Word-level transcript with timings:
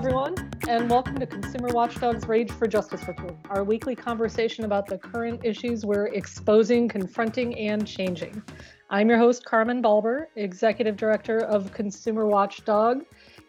everyone, 0.00 0.34
and 0.66 0.88
welcome 0.88 1.18
to 1.18 1.26
Consumer 1.26 1.68
Watchdog's 1.74 2.26
Rage 2.26 2.50
for 2.50 2.66
Justice 2.66 3.06
Report, 3.06 3.36
our 3.50 3.62
weekly 3.62 3.94
conversation 3.94 4.64
about 4.64 4.86
the 4.86 4.96
current 4.96 5.44
issues 5.44 5.84
we're 5.84 6.06
exposing, 6.06 6.88
confronting, 6.88 7.54
and 7.58 7.86
changing. 7.86 8.42
I'm 8.88 9.10
your 9.10 9.18
host, 9.18 9.44
Carmen 9.44 9.82
Balber, 9.82 10.28
Executive 10.36 10.96
Director 10.96 11.40
of 11.40 11.74
Consumer 11.74 12.24
Watchdog. 12.24 13.02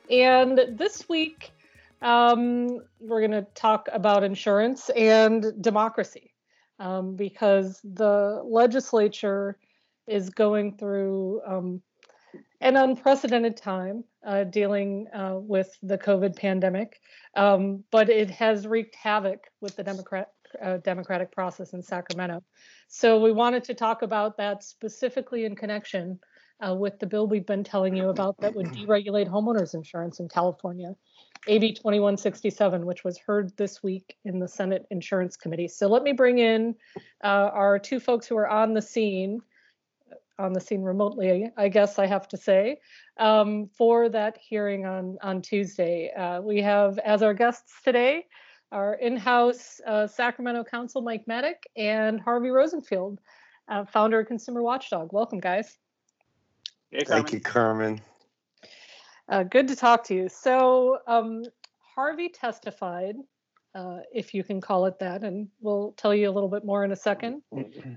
And 0.09 0.59
this 0.73 1.07
week, 1.07 1.53
um, 2.01 2.81
we're 2.99 3.25
going 3.25 3.31
to 3.31 3.47
talk 3.55 3.87
about 3.93 4.25
insurance 4.25 4.89
and 4.89 5.53
democracy 5.61 6.33
um, 6.79 7.15
because 7.15 7.79
the 7.81 8.41
legislature 8.43 9.57
is 10.05 10.29
going 10.29 10.75
through 10.75 11.39
um, 11.47 11.81
an 12.61 12.77
unprecedented 12.77 13.57
time 13.57 14.03
uh, 14.25 14.43
dealing 14.43 15.07
uh, 15.13 15.35
with 15.35 15.75
the 15.81 15.97
COVID 15.97 16.35
pandemic, 16.35 16.99
um, 17.35 17.83
but 17.91 18.09
it 18.09 18.29
has 18.29 18.67
wreaked 18.67 18.95
havoc 18.95 19.47
with 19.61 19.75
the 19.75 19.83
Democrat, 19.83 20.29
uh, 20.63 20.77
democratic 20.77 21.31
process 21.31 21.73
in 21.73 21.81
Sacramento. 21.81 22.43
So 22.87 23.19
we 23.19 23.31
wanted 23.31 23.63
to 23.65 23.73
talk 23.73 24.03
about 24.03 24.37
that 24.37 24.63
specifically 24.63 25.45
in 25.45 25.55
connection 25.55 26.19
uh, 26.65 26.75
with 26.75 26.99
the 26.99 27.07
bill 27.07 27.27
we've 27.27 27.47
been 27.47 27.63
telling 27.63 27.95
you 27.95 28.09
about 28.09 28.39
that 28.39 28.55
would 28.55 28.67
deregulate 28.67 29.27
homeowners 29.27 29.73
insurance 29.73 30.19
in 30.19 30.29
California, 30.29 30.93
AB 31.47 31.73
2167, 31.73 32.85
which 32.85 33.03
was 33.03 33.17
heard 33.17 33.51
this 33.57 33.81
week 33.81 34.15
in 34.25 34.37
the 34.37 34.47
Senate 34.47 34.85
Insurance 34.91 35.35
Committee. 35.35 35.67
So 35.67 35.87
let 35.87 36.03
me 36.03 36.11
bring 36.11 36.37
in 36.37 36.75
uh, 37.23 37.49
our 37.53 37.79
two 37.79 37.99
folks 37.99 38.27
who 38.27 38.37
are 38.37 38.47
on 38.47 38.75
the 38.75 38.81
scene 38.83 39.41
on 40.39 40.53
the 40.53 40.59
scene 40.59 40.81
remotely, 40.81 41.51
I 41.57 41.69
guess 41.69 41.99
I 41.99 42.07
have 42.07 42.27
to 42.29 42.37
say, 42.37 42.79
um, 43.17 43.69
for 43.77 44.09
that 44.09 44.37
hearing 44.37 44.85
on, 44.85 45.17
on 45.21 45.41
Tuesday. 45.41 46.11
Uh, 46.11 46.41
we 46.41 46.61
have 46.61 46.97
as 46.99 47.21
our 47.21 47.33
guests 47.33 47.73
today 47.83 48.25
our 48.71 48.95
in-house 48.95 49.81
uh, 49.85 50.07
Sacramento 50.07 50.63
Counsel 50.63 51.01
Mike 51.01 51.27
Maddock 51.27 51.57
and 51.75 52.19
Harvey 52.21 52.49
Rosenfield, 52.49 53.19
uh, 53.67 53.85
founder 53.85 54.21
of 54.21 54.27
Consumer 54.27 54.61
Watchdog. 54.61 55.11
Welcome, 55.11 55.39
guys. 55.39 55.77
Hey, 56.91 57.03
Thank 57.05 57.33
you, 57.33 57.39
Carmen. 57.39 58.01
Uh, 59.29 59.43
good 59.43 59.67
to 59.67 59.75
talk 59.75 60.03
to 60.05 60.13
you. 60.13 60.29
So 60.29 60.99
um, 61.07 61.43
Harvey 61.95 62.29
testified 62.29 63.15
uh, 63.73 63.99
if 64.13 64.33
you 64.33 64.43
can 64.43 64.59
call 64.59 64.85
it 64.85 64.99
that, 64.99 65.23
and 65.23 65.47
we'll 65.61 65.93
tell 65.97 66.13
you 66.13 66.29
a 66.29 66.33
little 66.33 66.49
bit 66.49 66.65
more 66.65 66.83
in 66.83 66.91
a 66.91 66.95
second. 66.95 67.41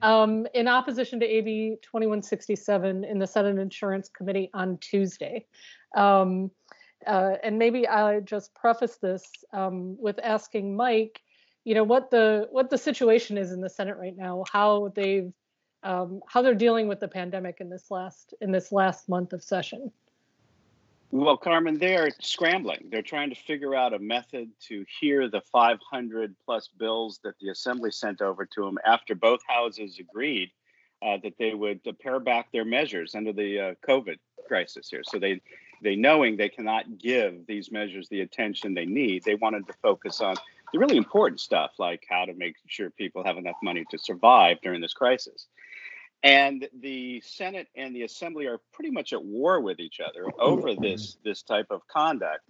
Um, 0.02 0.46
in 0.54 0.68
opposition 0.68 1.18
to 1.20 1.26
AB 1.26 1.76
2167 1.82 3.04
in 3.04 3.18
the 3.18 3.26
Senate 3.26 3.58
Insurance 3.58 4.08
Committee 4.08 4.50
on 4.54 4.78
Tuesday. 4.78 5.46
Um, 5.96 6.50
uh, 7.06 7.34
and 7.42 7.58
maybe 7.58 7.86
I 7.86 8.20
just 8.20 8.54
preface 8.54 8.96
this 8.96 9.24
um, 9.52 9.96
with 10.00 10.18
asking 10.22 10.76
Mike, 10.76 11.20
you 11.64 11.74
know, 11.74 11.84
what 11.84 12.10
the 12.10 12.48
what 12.50 12.70
the 12.70 12.78
situation 12.78 13.36
is 13.36 13.52
in 13.52 13.60
the 13.60 13.70
Senate 13.70 13.96
right 13.96 14.16
now, 14.16 14.44
how 14.50 14.92
they've 14.94 15.32
um, 15.82 16.20
how 16.26 16.40
they're 16.40 16.54
dealing 16.54 16.88
with 16.88 17.00
the 17.00 17.08
pandemic 17.08 17.58
in 17.60 17.68
this 17.68 17.90
last 17.90 18.34
in 18.40 18.52
this 18.52 18.72
last 18.72 19.08
month 19.08 19.32
of 19.32 19.42
session. 19.42 19.90
Well, 21.16 21.36
Carmen, 21.36 21.78
they're 21.78 22.10
scrambling. 22.20 22.88
They're 22.90 23.00
trying 23.00 23.30
to 23.30 23.36
figure 23.36 23.76
out 23.76 23.94
a 23.94 24.00
method 24.00 24.50
to 24.66 24.84
hear 24.98 25.28
the 25.28 25.42
500 25.52 26.34
plus 26.44 26.68
bills 26.76 27.20
that 27.22 27.38
the 27.40 27.50
Assembly 27.50 27.92
sent 27.92 28.20
over 28.20 28.44
to 28.46 28.64
them 28.64 28.78
after 28.84 29.14
both 29.14 29.38
houses 29.46 30.00
agreed 30.00 30.50
uh, 31.06 31.18
that 31.22 31.34
they 31.38 31.54
would 31.54 31.78
uh, 31.86 31.92
pare 32.02 32.18
back 32.18 32.50
their 32.50 32.64
measures 32.64 33.14
under 33.14 33.32
the 33.32 33.60
uh, 33.60 33.74
COVID 33.88 34.16
crisis 34.48 34.88
here. 34.90 35.02
So 35.04 35.20
they, 35.20 35.40
they 35.84 35.94
knowing 35.94 36.36
they 36.36 36.48
cannot 36.48 36.98
give 36.98 37.46
these 37.46 37.70
measures 37.70 38.08
the 38.08 38.22
attention 38.22 38.74
they 38.74 38.84
need, 38.84 39.22
they 39.22 39.36
wanted 39.36 39.68
to 39.68 39.72
focus 39.74 40.20
on 40.20 40.34
the 40.72 40.80
really 40.80 40.96
important 40.96 41.38
stuff, 41.38 41.74
like 41.78 42.02
how 42.10 42.24
to 42.24 42.34
make 42.34 42.56
sure 42.66 42.90
people 42.90 43.22
have 43.22 43.38
enough 43.38 43.58
money 43.62 43.84
to 43.92 43.98
survive 43.98 44.56
during 44.62 44.80
this 44.80 44.94
crisis. 44.94 45.46
And 46.24 46.66
the 46.80 47.20
Senate 47.20 47.68
and 47.76 47.94
the 47.94 48.02
Assembly 48.02 48.46
are 48.46 48.58
pretty 48.72 48.90
much 48.90 49.12
at 49.12 49.22
war 49.22 49.60
with 49.60 49.78
each 49.78 50.00
other 50.00 50.24
over 50.40 50.74
this 50.74 51.18
this 51.22 51.42
type 51.42 51.66
of 51.70 51.86
conduct. 51.86 52.40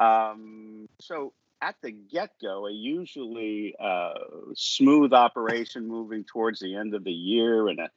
Um, 0.00 0.88
so 1.00 1.34
at 1.60 1.76
the 1.82 1.92
get-go, 1.92 2.66
a 2.66 2.72
usually 2.72 3.74
uh, 3.78 4.14
smooth 4.54 5.12
operation 5.12 5.86
moving 5.86 6.24
towards 6.24 6.60
the 6.60 6.74
end 6.74 6.94
of 6.94 7.04
the 7.04 7.12
year 7.12 7.68
and 7.68 7.78
a 7.78 7.90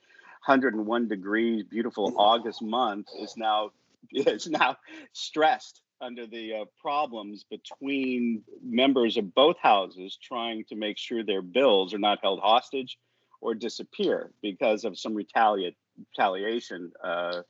101 0.46 1.08
degrees, 1.08 1.64
beautiful 1.64 2.14
August 2.18 2.62
month 2.62 3.08
is 3.18 3.38
now 3.38 3.72
is 4.12 4.48
now 4.50 4.76
stressed 5.14 5.80
under 6.02 6.28
the 6.28 6.54
uh, 6.54 6.66
problems 6.82 7.46
between 7.50 8.44
members 8.62 9.16
of 9.16 9.34
both 9.34 9.56
houses 9.62 10.18
trying 10.22 10.66
to 10.66 10.76
make 10.76 10.98
sure 10.98 11.24
their 11.24 11.42
bills 11.42 11.94
are 11.94 12.00
not 12.00 12.20
held 12.22 12.42
hostage 12.42 12.98
or 13.44 13.54
disappear 13.54 14.32
because 14.42 14.86
of 14.86 14.98
some 14.98 15.14
retaliate, 15.14 15.76
retaliation 16.10 16.92
uh, 17.04 17.42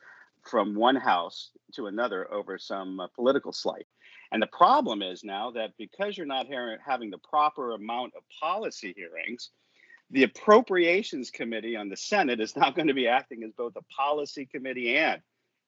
from 0.41 0.75
one 0.75 0.95
house 0.95 1.51
to 1.73 1.85
another 1.85 2.31
over 2.33 2.57
some 2.57 2.99
uh, 2.99 3.07
political 3.15 3.53
slight. 3.53 3.85
And 4.31 4.41
the 4.41 4.47
problem 4.47 5.03
is 5.03 5.23
now 5.23 5.51
that 5.51 5.77
because 5.77 6.17
you're 6.17 6.25
not 6.25 6.47
having 6.83 7.11
the 7.11 7.19
proper 7.19 7.73
amount 7.73 8.13
of 8.15 8.23
policy 8.39 8.93
hearings, 8.97 9.51
the 10.09 10.23
Appropriations 10.23 11.29
Committee 11.29 11.75
on 11.75 11.89
the 11.89 11.97
Senate 11.97 12.39
is 12.39 12.55
now 12.55 12.71
going 12.71 12.87
to 12.87 12.95
be 12.95 13.07
acting 13.07 13.43
as 13.43 13.51
both 13.51 13.75
a 13.75 13.83
policy 13.95 14.47
committee 14.47 14.95
and 14.97 15.21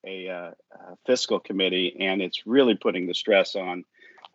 a, 0.06 0.30
uh, 0.30 0.52
a 0.72 0.96
fiscal 1.06 1.40
committee, 1.40 1.96
and 2.00 2.22
it's 2.22 2.48
really 2.48 2.76
putting 2.76 3.06
the 3.06 3.14
stress 3.14 3.56
on 3.56 3.84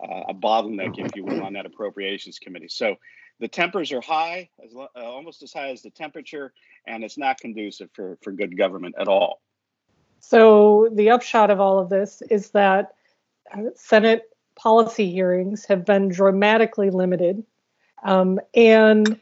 uh, 0.01 0.23
a 0.29 0.33
bottleneck, 0.33 0.97
if 0.97 1.15
you 1.15 1.25
will, 1.25 1.43
on 1.43 1.53
that 1.53 1.65
Appropriations 1.65 2.39
Committee. 2.39 2.69
So 2.69 2.95
the 3.41 3.47
tempers 3.47 3.91
are 3.91 4.01
high, 4.01 4.49
as, 4.63 4.71
uh, 4.73 4.87
almost 4.95 5.41
as 5.41 5.51
high 5.51 5.71
as 5.71 5.81
the 5.81 5.89
temperature, 5.89 6.53
and 6.85 7.03
it's 7.03 7.17
not 7.17 7.39
conducive 7.39 7.89
for, 7.91 8.17
for 8.21 8.31
good 8.31 8.55
government 8.55 8.95
at 8.99 9.07
all. 9.07 9.41
So, 10.19 10.89
the 10.93 11.09
upshot 11.09 11.49
of 11.49 11.59
all 11.59 11.79
of 11.79 11.89
this 11.89 12.21
is 12.29 12.51
that 12.51 12.93
uh, 13.51 13.71
Senate 13.75 14.21
policy 14.55 15.11
hearings 15.11 15.65
have 15.65 15.83
been 15.83 16.09
dramatically 16.09 16.91
limited. 16.91 17.43
Um, 18.03 18.39
and 18.53 19.19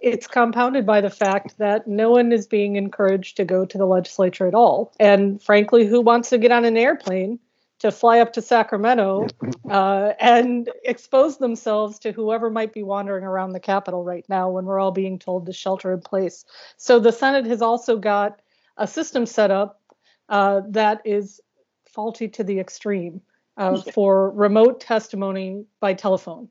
it's 0.00 0.26
compounded 0.26 0.86
by 0.86 1.02
the 1.02 1.10
fact 1.10 1.58
that 1.58 1.86
no 1.86 2.10
one 2.10 2.32
is 2.32 2.46
being 2.46 2.76
encouraged 2.76 3.36
to 3.36 3.44
go 3.44 3.66
to 3.66 3.76
the 3.76 3.84
legislature 3.84 4.46
at 4.46 4.54
all. 4.54 4.94
And 4.98 5.42
frankly, 5.42 5.86
who 5.86 6.00
wants 6.00 6.30
to 6.30 6.38
get 6.38 6.50
on 6.50 6.64
an 6.64 6.78
airplane 6.78 7.38
to 7.80 7.90
fly 7.90 8.20
up 8.20 8.32
to 8.34 8.42
Sacramento 8.42 9.26
uh, 9.68 10.12
and 10.20 10.70
expose 10.84 11.38
themselves 11.38 11.98
to 11.98 12.12
whoever 12.12 12.50
might 12.50 12.72
be 12.72 12.82
wandering 12.82 13.24
around 13.24 13.52
the 13.52 13.60
Capitol 13.60 14.04
right 14.04 14.24
now 14.28 14.50
when 14.50 14.66
we're 14.66 14.78
all 14.78 14.92
being 14.92 15.18
told 15.18 15.46
to 15.46 15.52
shelter 15.52 15.92
in 15.92 16.00
place. 16.00 16.44
So 16.76 16.98
the 16.98 17.12
Senate 17.12 17.46
has 17.46 17.62
also 17.62 17.96
got 17.96 18.40
a 18.76 18.86
system 18.86 19.26
set 19.26 19.50
up 19.50 19.80
uh, 20.28 20.60
that 20.68 21.00
is 21.04 21.40
faulty 21.88 22.28
to 22.28 22.44
the 22.44 22.60
extreme 22.60 23.20
uh, 23.56 23.80
for 23.80 24.30
remote 24.30 24.80
testimony 24.80 25.64
by 25.80 25.94
telephone. 25.94 26.48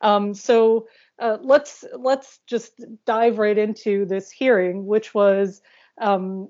Um, 0.00 0.34
so 0.34 0.88
uh, 1.18 1.38
let's 1.40 1.84
let's 1.96 2.40
just 2.46 2.84
dive 3.06 3.38
right 3.38 3.56
into 3.56 4.04
this 4.04 4.30
hearing, 4.30 4.84
which 4.84 5.14
was 5.14 5.62
um, 6.00 6.48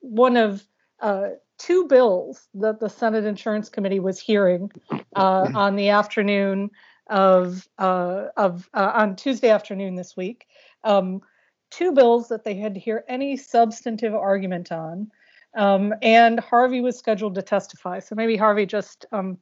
one 0.00 0.36
of 0.36 0.64
uh, 1.00 1.30
two 1.58 1.86
bills 1.86 2.48
that 2.54 2.80
the 2.80 2.88
Senate 2.88 3.24
Insurance 3.24 3.68
Committee 3.68 4.00
was 4.00 4.18
hearing 4.18 4.70
uh, 5.14 5.50
on 5.54 5.76
the 5.76 5.90
afternoon 5.90 6.70
of 7.08 7.68
uh, 7.78 8.26
of 8.36 8.68
uh, 8.74 8.92
on 8.94 9.16
Tuesday 9.16 9.50
afternoon 9.50 9.94
this 9.94 10.16
week. 10.16 10.46
Um, 10.84 11.22
two 11.70 11.92
bills 11.92 12.28
that 12.28 12.44
they 12.44 12.54
had 12.54 12.74
to 12.74 12.80
hear 12.80 13.04
any 13.08 13.36
substantive 13.36 14.14
argument 14.14 14.72
on, 14.72 15.10
um, 15.54 15.94
and 16.02 16.40
Harvey 16.40 16.80
was 16.80 16.98
scheduled 16.98 17.34
to 17.36 17.42
testify. 17.42 18.00
So 18.00 18.14
maybe 18.14 18.36
Harvey 18.36 18.66
just 18.66 19.06
um, 19.12 19.38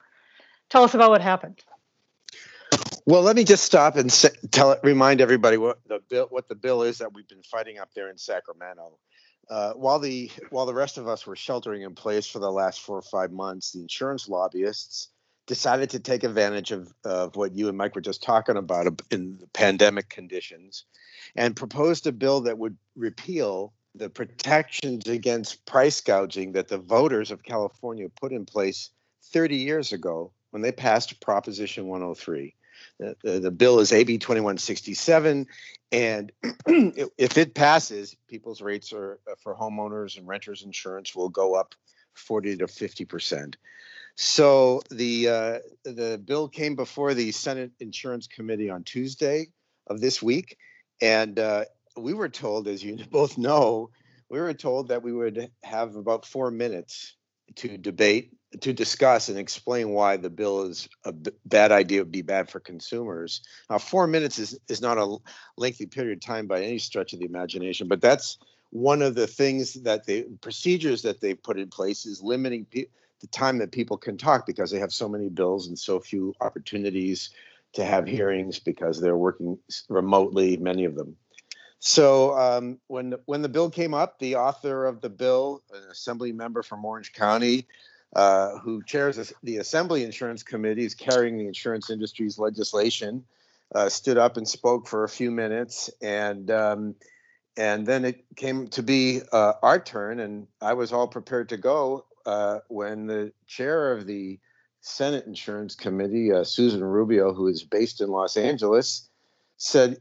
tell 0.69 0.85
us 0.85 0.95
about 0.95 1.11
what 1.11 1.23
happened. 1.23 1.63
Well, 3.07 3.23
let 3.23 3.35
me 3.35 3.45
just 3.45 3.65
stop 3.65 3.97
and 3.97 4.13
say, 4.13 4.31
tell 4.51 4.79
remind 4.83 5.21
everybody 5.21 5.57
what 5.57 5.81
the 5.89 6.01
bill 6.09 6.27
what 6.31 6.49
the 6.49 6.55
bill 6.55 6.83
is 6.83 6.99
that 6.99 7.13
we've 7.13 7.29
been 7.29 7.43
fighting 7.43 7.79
up 7.79 7.91
there 7.95 8.09
in 8.09 8.19
Sacramento. 8.19 8.99
Uh, 9.51 9.73
while 9.73 9.99
the 9.99 10.31
while 10.51 10.65
the 10.65 10.73
rest 10.73 10.97
of 10.97 11.09
us 11.09 11.27
were 11.27 11.35
sheltering 11.35 11.83
in 11.83 11.93
place 11.93 12.27
for 12.27 12.39
the 12.39 12.51
last 12.51 12.81
four 12.81 12.97
or 12.97 13.03
five 13.03 13.33
months, 13.33 13.73
the 13.73 13.81
insurance 13.81 14.29
lobbyists 14.29 15.09
decided 15.47 15.91
to 15.91 15.99
take 15.99 16.23
advantage 16.23 16.71
of, 16.71 16.93
of 17.05 17.35
what 17.35 17.57
you 17.57 17.69
and 17.69 17.77
Mike 17.77 17.97
were 17.97 18.01
just 18.01 18.23
talking 18.23 18.57
about 18.57 18.87
in 19.11 19.37
the 19.41 19.49
pandemic 19.49 20.09
conditions, 20.09 20.85
and 21.35 21.57
proposed 21.57 22.07
a 22.07 22.13
bill 22.13 22.43
that 22.43 22.59
would 22.59 22.77
repeal 22.95 23.73
the 23.97 24.09
protections 24.09 25.09
against 25.09 25.67
price 25.67 26.01
gouging 26.01 26.53
that 26.53 26.69
the 26.69 26.79
voters 26.79 27.33
of 27.33 27.43
California 27.43 28.09
put 28.09 28.31
in 28.31 28.47
place 28.47 28.91
30 29.33 29.57
years 29.57 29.93
ago 29.93 30.31
when 30.51 30.63
they 30.63 30.71
passed 30.71 31.21
Proposition 31.21 31.89
103. 31.89 32.55
The, 33.01 33.41
the, 33.41 33.51
bill 33.51 33.81
is 33.81 33.93
AB 33.93 34.19
2167, 34.19 35.47
and 35.91 36.33
if 36.67 37.39
it 37.39 37.55
passes, 37.55 38.15
people's 38.29 38.61
rates 38.61 38.93
are 38.93 39.19
uh, 39.27 39.37
for 39.43 39.55
homeowners 39.55 40.19
and 40.19 40.29
renters 40.29 40.63
insurance 40.63 41.15
will 41.15 41.31
go 41.31 41.55
up 41.55 41.75
40 42.13 42.59
to 42.59 42.69
50 42.69 43.05
percent. 43.07 43.57
So 44.17 44.83
the 44.91 45.29
uh, 45.29 45.59
the 45.85 46.21
bill 46.23 46.49
came 46.49 46.77
before 46.77 47.15
the 47.15 47.33
Senate 47.33 47.73
Insurance 47.81 48.27
Committee 48.27 48.69
on 48.69 48.85
Tuesday 48.85 49.49
of 49.87 50.01
this 50.03 50.23
week, 50.23 50.59
and 51.01 51.39
uh, 51.39 51.65
we 51.97 52.13
were 52.13 52.29
told, 52.29 52.69
as 52.69 52.85
you 52.85 52.99
both 53.11 53.39
know, 53.39 53.89
we 54.29 54.39
were 54.39 54.53
told 54.53 54.89
that 54.89 55.03
we 55.03 55.13
would 55.13 55.51
have 55.63 55.97
about 55.97 56.27
four 56.27 56.51
minutes 56.51 57.17
to 57.57 57.77
debate, 57.79 58.33
to 58.61 58.73
discuss, 58.73 59.29
and 59.29 59.39
explain 59.39 59.91
why 59.91 60.17
the 60.17 60.31
bill 60.31 60.63
is 60.63 60.89
a 61.05 61.13
b- 61.13 61.31
bad 61.47 61.73
idea, 61.73 62.01
would 62.01 62.13
be 62.13 62.23
bad 62.23 62.51
for 62.51 62.61
consumers. 62.61 63.43
Now, 63.69 63.79
four 63.79 64.07
minutes 64.07 64.39
is 64.39 64.59
is 64.69 64.81
not 64.81 64.99
a 64.99 65.17
lengthy 65.57 65.87
period 65.87 66.19
of 66.19 66.21
time 66.21 66.47
by 66.47 66.63
any 66.63 66.79
stretch 66.79 67.13
of 67.13 67.21
the 67.21 67.27
imagination, 67.27 67.89
but 67.89 68.01
that's 68.01 68.39
one 68.71 69.03
of 69.03 69.15
the 69.15 69.27
things 69.27 69.75
that 69.83 70.07
the 70.07 70.27
procedures 70.41 71.03
that 71.03 71.21
they've 71.21 71.43
put 71.43 71.59
in 71.59 71.69
place 71.69 72.07
is 72.07 72.23
limiting 72.23 72.65
pe- 72.65 72.87
the 73.21 73.27
time 73.29 73.59
that 73.59 73.73
people 73.73 73.97
can 73.97 74.17
talk 74.17 74.47
because 74.47 74.71
they 74.71 74.79
have 74.79 74.93
so 74.93 75.09
many 75.09 75.29
bills 75.29 75.67
and 75.69 75.79
so 75.79 76.01
few 76.01 76.35
opportunities 76.41 77.31
to 77.73 77.85
have 77.85 78.07
hearings 78.07 78.59
because 78.59 79.01
they're 79.01 79.17
working 79.17 79.59
remotely, 79.89 80.57
many 80.57 80.85
of 80.85 80.95
them. 80.95 81.17
So 81.81 82.39
um, 82.39 82.79
when 82.87 83.15
when 83.25 83.43
the 83.43 83.49
bill 83.49 83.71
came 83.71 83.95
up, 83.95 84.19
the 84.19 84.37
author 84.37 84.85
of 84.87 85.01
the 85.01 85.09
bill, 85.09 85.63
an 85.73 85.83
assembly 85.91 86.31
member 86.31 86.63
from 86.63 86.85
Orange 86.85 87.13
County, 87.15 87.67
uh, 88.15 88.59
who 88.59 88.83
chairs 88.83 89.33
the 89.43 89.57
Assembly 89.57 90.05
Insurance 90.05 90.43
Committee, 90.43 90.85
is 90.85 90.95
carrying 90.95 91.39
the 91.39 91.47
insurance 91.47 91.89
industry's 91.89 92.39
legislation, 92.39 93.25
uh, 93.75 93.89
stood 93.89 94.19
up 94.19 94.37
and 94.37 94.47
spoke 94.47 94.87
for 94.87 95.05
a 95.05 95.09
few 95.09 95.31
minutes, 95.31 95.89
and 96.03 96.51
um, 96.51 96.95
and 97.57 97.87
then 97.87 98.05
it 98.05 98.25
came 98.37 98.69
to 98.69 98.83
be 98.83 99.23
uh, 99.33 99.55
our 99.63 99.81
turn, 99.81 100.21
and 100.21 100.47
I 100.61 100.75
was 100.75 100.93
all 100.93 101.09
prepared 101.09 101.49
to 101.49 101.57
go 101.57 102.05
uh, 102.27 102.59
when 102.69 103.07
the 103.07 103.33
chair 103.47 103.93
of 103.93 104.07
the 104.07 104.39
Senate 104.83 105.27
Insurance 105.27 105.75
Committee, 105.75 106.31
uh, 106.31 106.45
Susan 106.45 106.85
Rubio, 106.85 107.33
who 107.33 107.49
is 107.49 107.63
based 107.63 108.03
in 108.03 108.09
Los 108.09 108.37
Angeles, 108.37 109.09
said, 109.57 109.99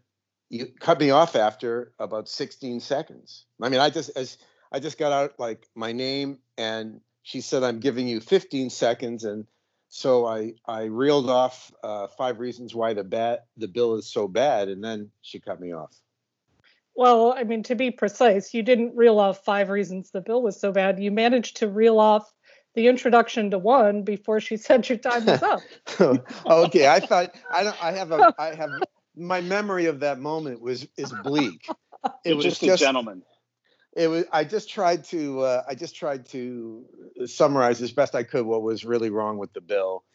"You 0.49 0.67
cut 0.79 0.99
me 0.99 1.11
off 1.11 1.35
after 1.35 1.93
about 1.99 2.27
16 2.27 2.79
seconds." 2.79 3.45
I 3.61 3.69
mean, 3.69 3.79
I 3.79 3.89
just 3.89 4.11
as 4.15 4.37
I 4.71 4.79
just 4.79 4.97
got 4.97 5.11
out 5.11 5.39
like 5.39 5.67
my 5.75 5.91
name, 5.91 6.39
and 6.57 7.01
she 7.23 7.41
said, 7.41 7.63
"I'm 7.63 7.79
giving 7.79 8.07
you 8.07 8.19
15 8.19 8.69
seconds," 8.69 9.23
and 9.23 9.45
so 9.89 10.25
I 10.25 10.53
I 10.65 10.83
reeled 10.83 11.29
off 11.29 11.71
uh, 11.83 12.07
five 12.07 12.39
reasons 12.39 12.75
why 12.75 12.93
the 12.93 13.03
bad 13.03 13.39
the 13.57 13.67
bill 13.67 13.95
is 13.95 14.07
so 14.07 14.27
bad, 14.27 14.69
and 14.69 14.83
then 14.83 15.11
she 15.21 15.39
cut 15.39 15.59
me 15.59 15.73
off. 15.73 15.95
Well, 16.95 17.33
I 17.35 17.43
mean, 17.43 17.63
to 17.63 17.75
be 17.75 17.91
precise, 17.91 18.53
you 18.53 18.61
didn't 18.61 18.95
reel 18.95 19.19
off 19.19 19.45
five 19.45 19.69
reasons 19.69 20.11
the 20.11 20.21
bill 20.21 20.41
was 20.41 20.59
so 20.59 20.71
bad. 20.71 20.99
You 20.99 21.11
managed 21.11 21.57
to 21.57 21.67
reel 21.69 21.97
off 21.97 22.29
the 22.75 22.87
introduction 22.87 23.51
to 23.51 23.57
one 23.57 24.03
before 24.03 24.39
she 24.39 24.57
said 24.57 24.87
your 24.89 24.97
time 24.97 25.25
was 25.25 25.41
up. 25.41 25.61
okay, 26.45 26.87
I 26.87 26.99
thought 26.99 27.33
I 27.49 27.63
don't. 27.63 27.83
I 27.83 27.91
have 27.93 28.11
a. 28.11 28.33
I 28.37 28.53
have 28.53 28.71
my 29.19 29.41
memory 29.41 29.85
of 29.85 29.99
that 29.99 30.19
moment 30.19 30.61
was 30.61 30.87
is 30.97 31.13
bleak. 31.23 31.67
It 32.23 32.33
was 32.33 32.45
just, 32.45 32.61
just 32.61 32.81
a 32.81 32.85
gentleman. 32.85 33.23
It 33.93 34.07
was. 34.07 34.23
I 34.31 34.45
just 34.45 34.69
tried 34.69 35.03
to. 35.05 35.41
Uh, 35.41 35.63
I 35.67 35.75
just 35.75 35.93
tried 35.93 36.25
to 36.27 36.85
summarize 37.25 37.81
as 37.81 37.91
best 37.91 38.15
I 38.15 38.23
could 38.23 38.45
what 38.45 38.61
was 38.61 38.85
really 38.85 39.09
wrong 39.09 39.37
with 39.37 39.51
the 39.51 39.59
bill, 39.59 40.05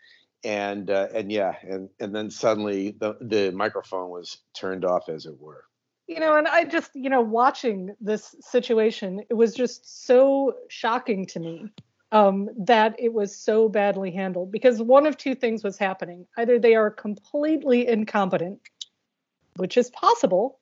and 0.42 0.88
uh, 0.90 1.08
and 1.12 1.30
yeah, 1.30 1.56
and 1.62 1.90
and 2.00 2.16
then 2.16 2.30
suddenly 2.30 2.92
the 2.98 3.18
the 3.20 3.50
microphone 3.52 4.08
was 4.08 4.38
turned 4.54 4.86
off, 4.86 5.10
as 5.10 5.26
it 5.26 5.38
were 5.38 5.64
you 6.06 6.20
know 6.20 6.36
and 6.36 6.46
i 6.48 6.64
just 6.64 6.90
you 6.94 7.08
know 7.08 7.20
watching 7.20 7.94
this 8.00 8.34
situation 8.40 9.22
it 9.30 9.34
was 9.34 9.54
just 9.54 10.06
so 10.06 10.54
shocking 10.68 11.26
to 11.26 11.40
me 11.40 11.70
um, 12.12 12.48
that 12.56 12.94
it 12.98 13.12
was 13.12 13.36
so 13.36 13.68
badly 13.68 14.12
handled 14.12 14.52
because 14.52 14.80
one 14.80 15.04
of 15.04 15.16
two 15.16 15.34
things 15.34 15.64
was 15.64 15.76
happening 15.76 16.26
either 16.36 16.58
they 16.58 16.74
are 16.74 16.90
completely 16.90 17.88
incompetent 17.88 18.60
which 19.56 19.76
is 19.76 19.90
possible 19.90 20.58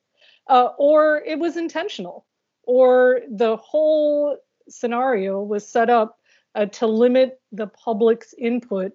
uh, 0.47 0.69
or 0.77 1.21
it 1.25 1.39
was 1.39 1.57
intentional 1.57 2.25
or 2.63 3.21
the 3.29 3.55
whole 3.57 4.37
scenario 4.69 5.41
was 5.41 5.67
set 5.67 5.89
up 5.89 6.19
uh, 6.55 6.65
to 6.67 6.87
limit 6.87 7.41
the 7.51 7.67
public's 7.67 8.33
input 8.37 8.93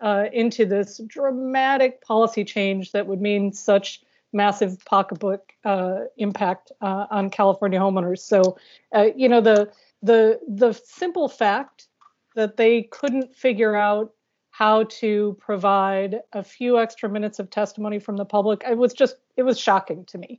uh, 0.00 0.24
into 0.32 0.64
this 0.64 1.00
dramatic 1.06 2.00
policy 2.02 2.44
change 2.44 2.92
that 2.92 3.06
would 3.06 3.20
mean 3.20 3.52
such 3.52 4.02
massive 4.32 4.82
pocketbook 4.84 5.52
uh, 5.64 6.00
impact 6.16 6.72
uh, 6.80 7.06
on 7.10 7.30
California 7.30 7.78
homeowners. 7.78 8.20
So, 8.20 8.56
uh, 8.94 9.08
you 9.14 9.28
know, 9.28 9.40
the 9.40 9.70
the 10.02 10.40
the 10.48 10.72
simple 10.72 11.28
fact 11.28 11.88
that 12.36 12.56
they 12.56 12.84
couldn't 12.84 13.36
figure 13.36 13.74
out 13.74 14.12
how 14.60 14.84
to 14.84 15.34
provide 15.40 16.20
a 16.34 16.44
few 16.44 16.78
extra 16.78 17.08
minutes 17.08 17.38
of 17.38 17.48
testimony 17.48 17.98
from 17.98 18.18
the 18.18 18.26
public, 18.26 18.62
it 18.68 18.76
was 18.76 18.92
just 18.92 19.16
it 19.38 19.42
was 19.42 19.58
shocking 19.58 20.04
to 20.04 20.18
me. 20.18 20.38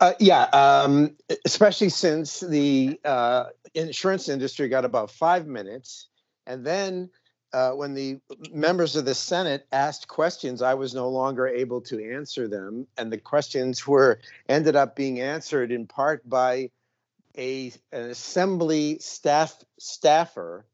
Uh, 0.00 0.14
yeah, 0.18 0.42
um, 0.52 1.16
especially 1.44 1.88
since 1.88 2.40
the 2.40 2.98
uh, 3.04 3.44
insurance 3.74 4.28
industry 4.28 4.68
got 4.68 4.84
about 4.84 5.12
five 5.12 5.46
minutes, 5.46 6.08
and 6.44 6.66
then 6.66 7.08
uh, 7.52 7.70
when 7.70 7.94
the 7.94 8.18
members 8.50 8.96
of 8.96 9.04
the 9.04 9.14
Senate 9.14 9.68
asked 9.70 10.08
questions, 10.08 10.60
I 10.60 10.74
was 10.74 10.92
no 10.92 11.08
longer 11.08 11.46
able 11.46 11.80
to 11.82 12.14
answer 12.14 12.48
them, 12.48 12.88
and 12.98 13.12
the 13.12 13.18
questions 13.18 13.86
were 13.86 14.18
ended 14.48 14.74
up 14.74 14.96
being 14.96 15.20
answered 15.20 15.70
in 15.70 15.86
part 15.86 16.28
by 16.28 16.70
a 17.38 17.72
an 17.92 18.10
assembly 18.10 18.98
staff 18.98 19.64
staffer 19.78 20.66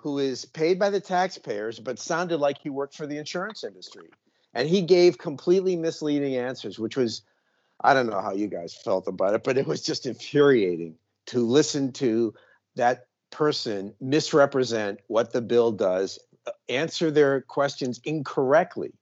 who 0.00 0.18
is 0.18 0.44
paid 0.44 0.78
by 0.78 0.90
the 0.90 1.00
taxpayers, 1.00 1.80
but 1.80 1.98
sounded 1.98 2.38
like 2.38 2.58
he 2.58 2.70
worked 2.70 2.94
for 2.94 3.06
the 3.06 3.18
insurance 3.18 3.64
industry, 3.64 4.08
and 4.54 4.68
he 4.68 4.80
gave 4.80 5.18
completely 5.18 5.74
misleading 5.76 6.36
answers, 6.36 6.78
which 6.78 6.96
was 6.96 7.22
I 7.80 7.94
don't 7.94 8.08
know 8.08 8.20
how 8.20 8.32
you 8.32 8.48
guys 8.48 8.74
felt 8.74 9.06
about 9.06 9.34
it, 9.34 9.44
but 9.44 9.56
it 9.58 9.66
was 9.66 9.82
just 9.82 10.06
infuriating 10.06 10.96
to 11.26 11.46
listen 11.46 11.92
to 11.92 12.34
that 12.74 13.06
person 13.30 13.94
misrepresent 14.00 15.00
what 15.06 15.32
the 15.32 15.42
bill 15.42 15.72
does, 15.72 16.18
uh, 16.46 16.52
answer 16.68 17.10
their 17.10 17.42
questions 17.42 18.00
incorrectly. 18.04 18.92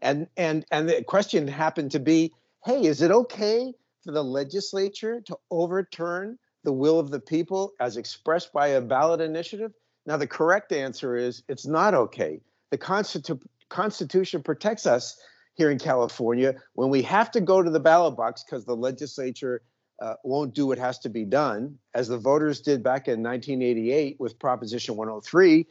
And 0.00 0.28
and 0.36 0.64
and 0.70 0.88
the 0.88 1.02
question 1.02 1.48
happened 1.48 1.90
to 1.92 2.00
be, 2.00 2.32
hey, 2.64 2.84
is 2.86 3.02
it 3.02 3.10
okay 3.10 3.72
for 4.04 4.12
the 4.12 4.24
legislature 4.24 5.20
to 5.22 5.36
overturn 5.50 6.38
the 6.62 6.72
will 6.72 6.98
of 6.98 7.10
the 7.10 7.20
people 7.20 7.72
as 7.80 7.96
expressed 7.96 8.52
by 8.52 8.68
a 8.68 8.80
ballot 8.80 9.20
initiative? 9.20 9.72
Now 10.06 10.16
the 10.16 10.26
correct 10.26 10.72
answer 10.72 11.16
is 11.16 11.42
it's 11.48 11.66
not 11.66 11.94
okay. 11.94 12.40
The 12.70 12.78
Constitu- 12.78 13.42
Constitution 13.68 14.42
protects 14.42 14.86
us 14.86 15.16
here 15.54 15.70
in 15.70 15.78
California 15.78 16.54
when 16.74 16.90
we 16.90 17.02
have 17.02 17.30
to 17.32 17.40
go 17.40 17.62
to 17.62 17.70
the 17.70 17.80
ballot 17.80 18.16
box 18.16 18.44
because 18.44 18.64
the 18.64 18.76
legislature 18.76 19.62
uh, 20.00 20.14
won't 20.24 20.54
do 20.54 20.66
what 20.66 20.78
has 20.78 20.98
to 20.98 21.08
be 21.08 21.24
done, 21.24 21.78
as 21.94 22.08
the 22.08 22.18
voters 22.18 22.60
did 22.60 22.82
back 22.82 23.06
in 23.06 23.22
1988 23.22 24.18
with 24.18 24.38
Proposition 24.38 24.96
103. 24.96 25.66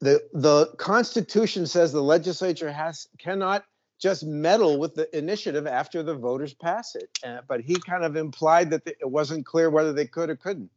The 0.00 0.22
the 0.32 0.66
Constitution 0.78 1.66
says 1.66 1.92
the 1.92 2.02
legislature 2.02 2.70
has 2.70 3.08
cannot 3.18 3.64
just 3.98 4.24
meddle 4.24 4.78
with 4.78 4.94
the 4.94 5.16
initiative 5.16 5.66
after 5.66 6.02
the 6.02 6.14
voters 6.14 6.52
pass 6.54 6.94
it. 6.94 7.08
Uh, 7.24 7.38
but 7.48 7.60
he 7.60 7.76
kind 7.80 8.04
of 8.04 8.14
implied 8.14 8.70
that 8.70 8.86
it 8.86 9.10
wasn't 9.10 9.46
clear 9.46 9.70
whether 9.70 9.92
they 9.92 10.06
could 10.06 10.28
or 10.28 10.36
couldn't. 10.36 10.70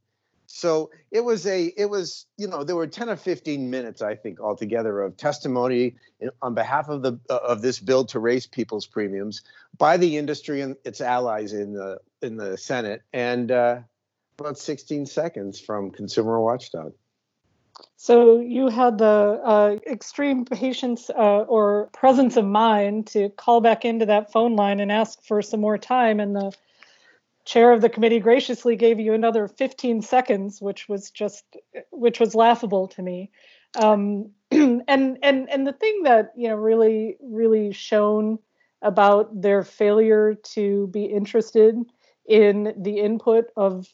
So 0.51 0.89
it 1.11 1.23
was 1.23 1.45
a, 1.45 1.65
it 1.77 1.91
was, 1.91 2.25
you 2.37 2.47
know, 2.47 2.63
there 2.63 2.75
were 2.75 2.87
10 2.87 3.07
or 3.07 3.15
15 3.15 3.69
minutes, 3.69 4.01
I 4.01 4.15
think, 4.15 4.39
altogether 4.39 4.99
of 5.01 5.15
testimony 5.15 5.93
on 6.41 6.55
behalf 6.55 6.89
of 6.89 7.03
the 7.03 7.19
uh, 7.29 7.37
of 7.37 7.61
this 7.61 7.79
bill 7.79 8.03
to 8.05 8.19
raise 8.19 8.47
people's 8.47 8.87
premiums 8.87 9.43
by 9.77 9.95
the 9.97 10.17
industry 10.17 10.61
and 10.61 10.75
its 10.83 11.01
allies 11.01 11.53
in 11.53 11.73
the 11.73 11.99
in 12.23 12.35
the 12.35 12.57
Senate, 12.57 13.03
and 13.13 13.51
uh, 13.51 13.81
about 14.39 14.57
16 14.57 15.05
seconds 15.05 15.59
from 15.59 15.91
Consumer 15.91 16.41
Watchdog. 16.41 16.93
So 17.95 18.39
you 18.39 18.69
had 18.69 18.97
the 18.97 19.41
uh, 19.45 19.77
extreme 19.85 20.45
patience 20.45 21.11
uh, 21.11 21.41
or 21.41 21.91
presence 21.93 22.37
of 22.37 22.45
mind 22.45 23.05
to 23.07 23.29
call 23.29 23.61
back 23.61 23.85
into 23.85 24.07
that 24.07 24.31
phone 24.31 24.55
line 24.55 24.79
and 24.79 24.91
ask 24.91 25.23
for 25.23 25.43
some 25.43 25.61
more 25.61 25.77
time, 25.77 26.19
and 26.19 26.35
the 26.35 26.51
chair 27.45 27.71
of 27.71 27.81
the 27.81 27.89
committee 27.89 28.19
graciously 28.19 28.75
gave 28.75 28.99
you 28.99 29.13
another 29.13 29.47
15 29.47 30.01
seconds, 30.01 30.61
which 30.61 30.87
was 30.87 31.11
just 31.11 31.43
which 31.91 32.19
was 32.19 32.35
laughable 32.35 32.87
to 32.89 33.01
me. 33.01 33.31
Um, 33.75 34.31
and 34.51 34.83
and 34.87 35.49
and 35.49 35.67
the 35.67 35.73
thing 35.73 36.03
that 36.03 36.31
you 36.35 36.47
know 36.47 36.55
really 36.55 37.17
really 37.21 37.71
shown 37.71 38.39
about 38.81 39.41
their 39.41 39.63
failure 39.63 40.35
to 40.35 40.87
be 40.87 41.05
interested 41.05 41.75
in 42.27 42.73
the 42.77 42.99
input 42.99 43.45
of 43.57 43.87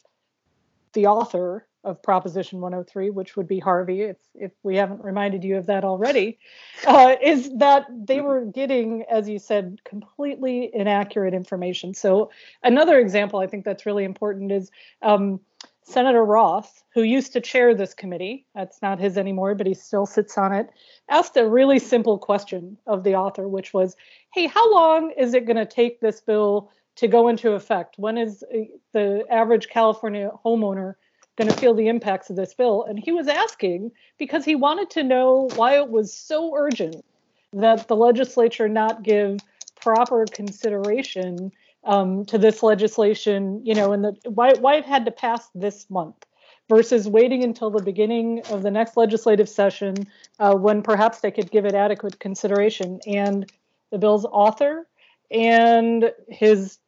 the 0.92 1.06
author 1.06 1.66
of 1.86 2.02
Proposition 2.02 2.60
103, 2.60 3.10
which 3.10 3.36
would 3.36 3.46
be 3.46 3.60
Harvey, 3.60 4.02
if 4.02 4.16
if 4.34 4.52
we 4.64 4.76
haven't 4.76 5.02
reminded 5.02 5.44
you 5.44 5.56
of 5.56 5.66
that 5.66 5.84
already, 5.84 6.38
uh, 6.86 7.14
is 7.22 7.50
that 7.58 7.86
they 7.90 8.20
were 8.20 8.44
getting, 8.44 9.04
as 9.04 9.28
you 9.28 9.38
said, 9.38 9.78
completely 9.84 10.70
inaccurate 10.74 11.32
information. 11.32 11.94
So 11.94 12.30
another 12.62 12.98
example 12.98 13.38
I 13.38 13.46
think 13.46 13.64
that's 13.64 13.86
really 13.86 14.04
important 14.04 14.50
is 14.50 14.70
um, 15.00 15.40
Senator 15.82 16.24
Roth, 16.24 16.82
who 16.92 17.02
used 17.02 17.32
to 17.34 17.40
chair 17.40 17.72
this 17.72 17.94
committee, 17.94 18.46
that's 18.56 18.82
not 18.82 18.98
his 18.98 19.16
anymore, 19.16 19.54
but 19.54 19.68
he 19.68 19.74
still 19.74 20.06
sits 20.06 20.36
on 20.36 20.52
it, 20.52 20.68
asked 21.08 21.36
a 21.36 21.48
really 21.48 21.78
simple 21.78 22.18
question 22.18 22.76
of 22.88 23.04
the 23.04 23.14
author, 23.14 23.46
which 23.46 23.72
was 23.72 23.94
Hey, 24.34 24.48
how 24.48 24.72
long 24.72 25.12
is 25.12 25.34
it 25.34 25.46
going 25.46 25.56
to 25.56 25.64
take 25.64 26.00
this 26.00 26.20
bill 26.20 26.72
to 26.96 27.06
go 27.06 27.28
into 27.28 27.52
effect? 27.52 27.94
When 27.96 28.18
is 28.18 28.42
uh, 28.52 28.62
the 28.92 29.24
average 29.30 29.68
California 29.68 30.32
homeowner 30.44 30.94
going 31.36 31.48
to 31.48 31.56
feel 31.56 31.74
the 31.74 31.88
impacts 31.88 32.30
of 32.30 32.36
this 32.36 32.54
bill? 32.54 32.84
And 32.84 32.98
he 32.98 33.12
was 33.12 33.28
asking 33.28 33.92
because 34.18 34.44
he 34.44 34.54
wanted 34.54 34.90
to 34.90 35.02
know 35.02 35.48
why 35.56 35.76
it 35.76 35.88
was 35.88 36.12
so 36.12 36.54
urgent 36.56 37.04
that 37.52 37.88
the 37.88 37.96
legislature 37.96 38.68
not 38.68 39.02
give 39.02 39.38
proper 39.80 40.24
consideration 40.30 41.52
um, 41.84 42.24
to 42.26 42.38
this 42.38 42.62
legislation, 42.62 43.64
you 43.64 43.74
know, 43.74 43.92
and 43.92 44.18
why 44.24 44.52
why 44.54 44.74
it 44.76 44.84
had 44.84 45.04
to 45.04 45.10
pass 45.10 45.48
this 45.54 45.88
month 45.88 46.26
versus 46.68 47.08
waiting 47.08 47.44
until 47.44 47.70
the 47.70 47.82
beginning 47.82 48.42
of 48.50 48.62
the 48.62 48.70
next 48.70 48.96
legislative 48.96 49.48
session 49.48 49.94
uh, 50.40 50.54
when 50.54 50.82
perhaps 50.82 51.20
they 51.20 51.30
could 51.30 51.50
give 51.50 51.64
it 51.64 51.74
adequate 51.74 52.18
consideration. 52.18 52.98
And 53.06 53.50
the 53.90 53.98
bill's 53.98 54.24
author 54.24 54.86
and 55.30 56.12
his 56.28 56.78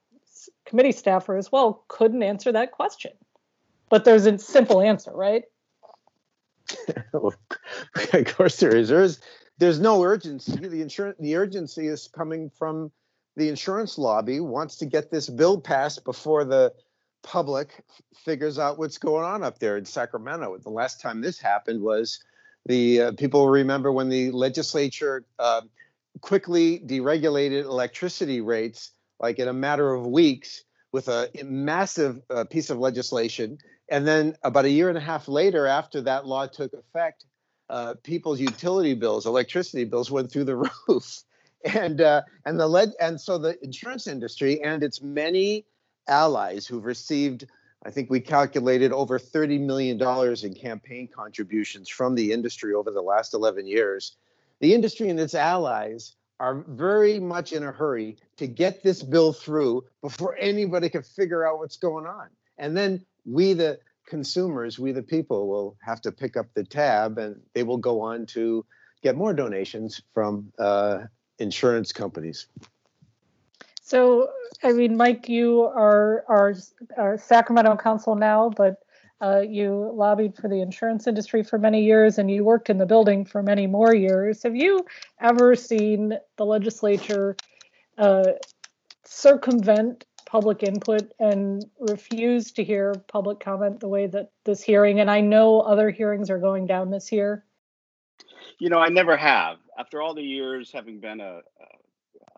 committee 0.65 0.93
staffer 0.93 1.37
as 1.37 1.51
well 1.53 1.85
couldn't 1.89 2.23
answer 2.23 2.53
that 2.53 2.73
question. 2.73 3.13
But 3.91 4.05
there's 4.05 4.27
a 4.27 4.39
simple 4.39 4.81
answer, 4.81 5.13
right? 5.13 5.45
of 7.13 8.37
course 8.37 8.61
there 8.61 8.77
is. 8.77 8.89
There's 8.89 9.21
there's 9.59 9.81
no 9.81 10.03
urgency. 10.03 10.69
The 10.69 10.83
insurance 10.83 11.17
the 11.19 11.37
urgency 11.37 11.87
is 11.87 12.09
coming 12.09 12.51
from 12.51 12.91
the 13.37 13.49
insurance 13.49 13.99
lobby 13.99 14.41
wants 14.41 14.77
to 14.77 14.87
get 14.87 15.11
this 15.11 15.29
bill 15.29 15.61
passed 15.61 16.05
before 16.05 16.45
the 16.45 16.75
public 17.23 17.85
figures 18.25 18.59
out 18.59 18.79
what's 18.79 18.99
going 18.99 19.25
on 19.25 19.43
up 19.43 19.59
there 19.59 19.77
in 19.77 19.85
Sacramento. 19.85 20.57
The 20.59 20.71
last 20.71 21.01
time 21.01 21.21
this 21.21 21.39
happened 21.39 21.81
was 21.81 22.21
the 22.67 23.01
uh, 23.01 23.13
people 23.13 23.49
remember 23.49 23.93
when 23.93 24.09
the 24.09 24.31
legislature 24.31 25.25
uh, 25.39 25.63
quickly 26.21 26.81
deregulated 26.81 27.65
electricity 27.65 28.41
rates, 28.41 28.91
like 29.21 29.39
in 29.39 29.49
a 29.49 29.53
matter 29.53 29.93
of 29.93 30.07
weeks, 30.07 30.65
with 30.93 31.09
a 31.09 31.31
massive 31.45 32.21
uh, 32.31 32.45
piece 32.45 32.71
of 32.71 32.79
legislation. 32.79 33.59
And 33.89 34.07
then 34.07 34.37
about 34.43 34.65
a 34.65 34.71
year 34.71 34.89
and 34.89 34.99
a 34.99 35.03
half 35.03 35.29
later, 35.29 35.67
after 35.67 36.01
that 36.03 36.27
law 36.27 36.47
took 36.47 36.73
effect, 36.75 37.25
uh, 37.71 37.95
people's 38.03 38.41
utility 38.41 38.95
bills, 38.95 39.27
electricity 39.27 39.85
bills 39.85 40.11
went 40.11 40.31
through 40.31 40.45
the 40.45 40.57
roof 40.89 41.23
and 41.65 42.01
uh, 42.01 42.23
and 42.45 42.59
the 42.59 42.67
lead 42.67 42.93
and 43.01 43.21
so 43.21 43.37
the 43.37 43.63
insurance 43.65 44.07
industry 44.07 44.63
and 44.63 44.83
its 44.83 45.03
many 45.03 45.67
allies 46.07 46.67
who've 46.67 46.85
received 46.85 47.47
I 47.85 47.91
think 47.91 48.11
we 48.11 48.21
calculated 48.21 48.93
over 48.93 49.19
$30 49.19 49.61
million 49.61 50.01
in 50.43 50.55
campaign 50.55 51.09
contributions 51.15 51.89
from 51.89 52.15
the 52.15 52.33
industry 52.33 52.75
over 52.75 52.91
the 52.91 53.01
last 53.01 53.35
11 53.35 53.67
years. 53.67 54.17
The 54.61 54.75
industry 54.75 55.09
and 55.09 55.21
its 55.21 55.35
allies 55.35 56.17
are 56.41 56.65
very 56.67 57.21
much 57.21 57.53
in 57.53 57.63
a 57.63 57.71
hurry 57.71 58.17
to 58.37 58.47
get 58.47 58.83
this 58.83 59.03
bill 59.03 59.33
through 59.33 59.85
before 60.03 60.37
anybody 60.39 60.89
can 60.89 61.03
figure 61.03 61.47
out 61.47 61.59
what's 61.59 61.77
going 61.77 62.07
on. 62.07 62.29
And 62.59 62.77
then 62.77 63.05
we, 63.29 63.53
the 63.53 63.79
consumers, 64.07 64.79
we, 64.79 64.93
the 64.93 65.03
people, 65.03 65.49
will 65.49 65.77
have 65.83 66.01
to 66.03 66.13
pick 66.13 66.37
up 66.37 66.47
the 66.55 66.65
tab 66.65 67.19
and 67.19 67.41
they 67.55 67.63
will 67.63 67.77
go 67.77 68.01
on 68.01 68.27
to 68.27 68.65
get 69.03 69.17
more 69.17 69.33
donations 69.33 70.01
from 70.15 70.53
uh, 70.59 71.01
insurance 71.39 71.93
companies. 71.93 72.47
So, 73.83 74.31
I 74.63 74.73
mean, 74.73 74.97
Mike, 74.97 75.29
you 75.29 75.63
are 75.63 76.25
our, 76.29 76.55
our 76.97 77.17
Sacramento 77.17 77.77
counsel 77.77 78.17
now, 78.17 78.51
but 78.51 78.77
uh, 79.21 79.41
you 79.41 79.91
lobbied 79.95 80.37
for 80.37 80.49
the 80.49 80.61
insurance 80.61 81.07
industry 81.07 81.43
for 81.43 81.59
many 81.59 81.83
years 81.83 82.19
and 82.19 82.31
you 82.31 82.45
worked 82.45 82.71
in 82.71 82.79
the 82.79 82.87
building 82.87 83.25
for 83.25 83.43
many 83.43 83.67
more 83.67 83.95
years. 83.95 84.43
Have 84.43 84.55
you 84.55 84.85
ever 85.21 85.57
seen 85.57 86.19
the 86.37 86.45
legislature 86.45 87.37
uh, 87.97 88.25
circumvent 89.05 90.05
public 90.29 90.63
input 90.63 91.11
and 91.19 91.65
refuse 91.81 92.53
to 92.53 92.63
hear 92.63 92.95
public 93.09 93.41
comment 93.41 93.81
the 93.81 93.89
way 93.89 94.07
that 94.07 94.31
this 94.45 94.63
hearing, 94.63 95.01
and 95.01 95.11
I 95.11 95.23
know 95.23 95.61
other 95.61 95.89
hearings 95.89 96.29
are 96.29 96.39
going 96.39 96.67
down 96.67 96.91
this 96.91 97.11
year? 97.11 97.47
You 98.59 98.69
know, 98.69 98.79
I 98.79 98.89
never 98.89 99.17
have 99.17 99.57
after 99.79 100.03
all 100.03 100.15
the 100.15 100.23
years 100.23 100.71
having 100.71 101.01
been 101.01 101.21
a, 101.21 101.39
a 101.39 101.43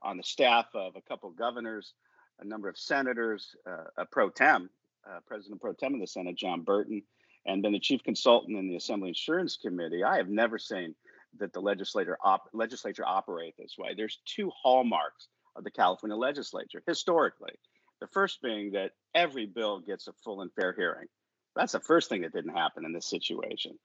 on 0.02 0.16
the 0.16 0.22
staff 0.22 0.66
of 0.74 0.96
a 0.96 1.00
couple 1.02 1.28
of 1.28 1.36
governors, 1.36 1.92
a 2.40 2.44
number 2.44 2.68
of 2.68 2.78
senators, 2.78 3.54
uh, 3.66 3.84
a 3.98 4.06
pro 4.06 4.30
tem, 4.30 4.70
uh, 5.06 5.18
President 5.26 5.60
pro 5.60 5.72
tem 5.72 5.92
of 5.92 6.00
the 6.00 6.06
Senate, 6.06 6.36
John 6.36 6.62
Burton, 6.62 7.02
and 7.44 7.60
been 7.60 7.72
the 7.72 7.80
chief 7.80 8.02
consultant 8.02 8.56
in 8.56 8.68
the 8.68 8.76
Assembly 8.76 9.08
Insurance 9.08 9.56
Committee, 9.56 10.04
I 10.04 10.16
have 10.16 10.28
never 10.28 10.58
seen 10.58 10.94
that 11.38 11.52
the 11.52 11.60
legislature 11.60 12.16
op- 12.24 12.48
legislature 12.52 13.04
operate 13.06 13.54
this 13.58 13.76
way. 13.78 13.94
There's 13.96 14.20
two 14.24 14.50
hallmarks 14.62 15.28
of 15.56 15.64
the 15.64 15.70
California 15.70 16.16
legislature 16.16 16.82
historically. 16.86 17.52
The 18.00 18.06
first 18.08 18.42
being 18.42 18.72
that 18.72 18.92
every 19.14 19.46
bill 19.46 19.80
gets 19.80 20.08
a 20.08 20.12
full 20.24 20.40
and 20.40 20.52
fair 20.52 20.72
hearing. 20.72 21.06
That's 21.54 21.72
the 21.72 21.80
first 21.80 22.08
thing 22.08 22.22
that 22.22 22.32
didn't 22.32 22.56
happen 22.56 22.84
in 22.84 22.92
this 22.92 23.06
situation. 23.06 23.78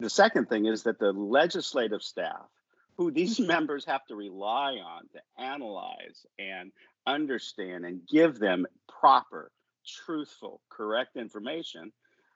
The 0.00 0.10
second 0.10 0.48
thing 0.48 0.66
is 0.66 0.82
that 0.82 0.98
the 0.98 1.12
legislative 1.12 2.02
staff 2.02 2.46
who 2.96 3.10
these 3.10 3.40
members 3.40 3.84
have 3.84 4.04
to 4.06 4.16
rely 4.16 4.74
on 4.74 5.08
to 5.12 5.42
analyze 5.42 6.26
and 6.38 6.72
understand 7.06 7.84
and 7.84 8.06
give 8.06 8.38
them 8.38 8.66
proper, 8.88 9.50
truthful, 9.86 10.60
correct 10.68 11.16
information. 11.16 11.92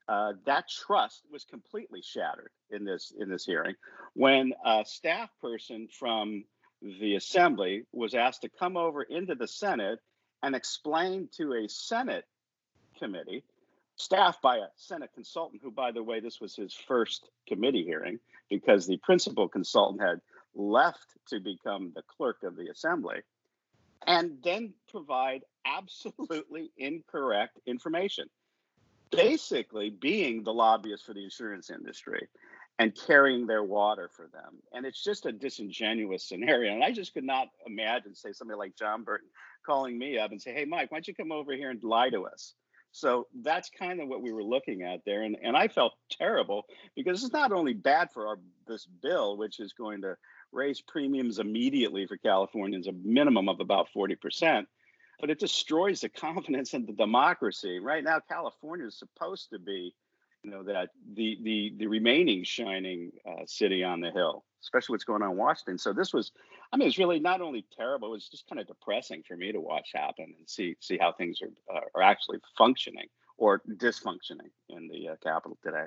Uh, 0.08 0.32
that 0.46 0.64
trust 0.68 1.22
was 1.30 1.44
completely 1.44 2.00
shattered 2.02 2.50
in 2.70 2.84
this 2.84 3.12
in 3.18 3.28
this 3.28 3.44
hearing 3.44 3.74
when 4.14 4.54
a 4.64 4.82
staff 4.86 5.28
person 5.38 5.86
from 5.86 6.44
the 6.80 7.16
assembly 7.16 7.84
was 7.92 8.14
asked 8.14 8.40
to 8.40 8.48
come 8.48 8.78
over 8.78 9.02
into 9.02 9.34
the 9.34 9.46
Senate 9.46 9.98
and 10.42 10.54
explain 10.54 11.28
to 11.36 11.54
a 11.54 11.68
Senate 11.68 12.24
committee, 12.98 13.44
staffed 13.96 14.42
by 14.42 14.58
a 14.58 14.66
Senate 14.76 15.10
consultant, 15.14 15.62
who, 15.62 15.70
by 15.70 15.92
the 15.92 16.02
way, 16.02 16.20
this 16.20 16.40
was 16.40 16.54
his 16.54 16.72
first 16.72 17.28
committee 17.46 17.84
hearing 17.84 18.18
because 18.48 18.86
the 18.86 18.98
principal 18.98 19.48
consultant 19.48 20.00
had 20.00 20.20
left 20.54 21.06
to 21.28 21.40
become 21.40 21.92
the 21.94 22.02
clerk 22.02 22.42
of 22.42 22.56
the 22.56 22.68
assembly, 22.68 23.20
and 24.06 24.38
then 24.42 24.72
provide 24.90 25.42
absolutely 25.66 26.70
incorrect 26.76 27.58
information. 27.66 28.28
Basically, 29.10 29.90
being 29.90 30.42
the 30.42 30.52
lobbyist 30.52 31.06
for 31.06 31.14
the 31.14 31.24
insurance 31.24 31.70
industry 31.70 32.28
and 32.78 32.94
carrying 32.94 33.46
their 33.46 33.62
water 33.62 34.08
for 34.14 34.28
them. 34.28 34.56
And 34.72 34.86
it's 34.86 35.02
just 35.02 35.26
a 35.26 35.32
disingenuous 35.32 36.22
scenario. 36.22 36.72
And 36.72 36.84
I 36.84 36.92
just 36.92 37.12
could 37.12 37.24
not 37.24 37.48
imagine, 37.66 38.14
say, 38.14 38.32
somebody 38.32 38.58
like 38.58 38.76
John 38.76 39.02
Burton 39.02 39.28
calling 39.68 39.98
me 39.98 40.18
up 40.18 40.32
and 40.32 40.40
say, 40.40 40.52
Hey, 40.52 40.64
Mike, 40.64 40.90
why 40.90 40.96
don't 40.96 41.08
you 41.08 41.14
come 41.14 41.30
over 41.30 41.52
here 41.52 41.70
and 41.70 41.82
lie 41.84 42.08
to 42.10 42.24
us? 42.26 42.54
So 42.90 43.26
that's 43.42 43.70
kind 43.70 44.00
of 44.00 44.08
what 44.08 44.22
we 44.22 44.32
were 44.32 44.42
looking 44.42 44.82
at 44.82 45.00
there. 45.04 45.22
And, 45.22 45.36
and 45.42 45.56
I 45.56 45.68
felt 45.68 45.92
terrible 46.10 46.64
because 46.96 47.22
it's 47.22 47.32
not 47.32 47.52
only 47.52 47.74
bad 47.74 48.08
for 48.12 48.26
our 48.26 48.38
this 48.66 48.86
bill, 48.86 49.36
which 49.36 49.60
is 49.60 49.72
going 49.72 50.02
to 50.02 50.16
raise 50.52 50.80
premiums 50.80 51.38
immediately 51.38 52.06
for 52.06 52.16
Californians, 52.16 52.86
a 52.86 52.92
minimum 52.92 53.48
of 53.48 53.60
about 53.60 53.88
40%. 53.94 54.64
But 55.20 55.30
it 55.30 55.38
destroys 55.38 56.00
the 56.00 56.08
confidence 56.26 56.74
in 56.74 56.86
the 56.86 56.92
democracy. 56.92 57.78
Right 57.78 58.04
now, 58.04 58.20
California 58.26 58.86
is 58.86 58.98
supposed 58.98 59.50
to 59.50 59.58
be, 59.58 59.94
you 60.42 60.50
know, 60.50 60.62
that 60.62 60.90
the 61.14 61.38
the 61.42 61.74
the 61.76 61.86
remaining 61.88 62.44
shining 62.44 63.10
uh, 63.28 63.44
city 63.46 63.82
on 63.82 64.00
the 64.00 64.12
hill, 64.12 64.44
especially 64.62 64.94
what's 64.94 65.04
going 65.04 65.22
on 65.22 65.32
in 65.32 65.36
Washington. 65.36 65.78
So 65.78 65.92
this 65.92 66.12
was, 66.12 66.32
I 66.72 66.76
mean, 66.76 66.88
it's 66.88 66.98
really 66.98 67.20
not 67.20 67.40
only 67.40 67.64
terrible; 67.76 68.08
it 68.08 68.12
was 68.12 68.28
just 68.28 68.48
kind 68.48 68.60
of 68.60 68.66
depressing 68.66 69.22
for 69.26 69.36
me 69.36 69.52
to 69.52 69.60
watch 69.60 69.90
happen 69.94 70.34
and 70.38 70.48
see 70.48 70.76
see 70.80 70.98
how 70.98 71.12
things 71.12 71.40
are 71.42 71.76
uh, 71.76 71.80
are 71.94 72.02
actually 72.02 72.38
functioning 72.56 73.08
or 73.36 73.62
dysfunctioning 73.76 74.50
in 74.68 74.88
the 74.88 75.10
uh, 75.10 75.16
capital 75.22 75.56
today. 75.62 75.86